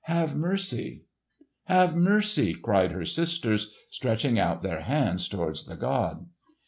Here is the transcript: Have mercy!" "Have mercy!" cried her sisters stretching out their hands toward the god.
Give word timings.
Have 0.05 0.35
mercy!" 0.35 1.05
"Have 1.65 1.95
mercy!" 1.95 2.55
cried 2.55 2.91
her 2.91 3.05
sisters 3.05 3.71
stretching 3.91 4.39
out 4.39 4.63
their 4.63 4.81
hands 4.81 5.27
toward 5.27 5.57
the 5.67 5.75
god. 5.75 6.25